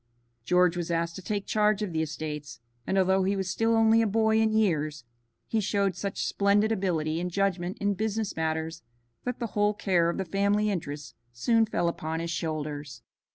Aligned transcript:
George 0.43 0.75
was 0.75 0.89
asked 0.89 1.15
to 1.17 1.21
take 1.21 1.45
charge 1.45 1.83
of 1.83 1.93
the 1.93 2.01
estates, 2.01 2.59
and 2.87 2.97
although 2.97 3.21
he 3.23 3.35
was 3.35 3.51
still 3.51 3.75
only 3.75 4.01
a 4.01 4.07
boy 4.07 4.39
in 4.41 4.51
years 4.51 5.03
he 5.47 5.61
showed 5.61 5.95
such 5.95 6.25
splendid 6.25 6.71
ability 6.71 7.19
and 7.19 7.29
judgment 7.29 7.77
in 7.77 7.93
business 7.93 8.35
matters 8.35 8.81
that 9.25 9.37
the 9.37 9.45
whole 9.53 9.75
care 9.75 10.09
of 10.09 10.17
the 10.17 10.25
family 10.25 10.71
interests 10.71 11.13
soon 11.33 11.67
fell 11.67 11.87
upon 11.87 12.19
his 12.19 12.31
shoulders. 12.31 13.03